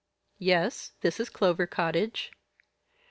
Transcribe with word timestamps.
"Yes, 0.39 0.93
this 1.01 1.19
is 1.19 1.29
Clover 1.29 1.67
Cottage." 1.67 2.31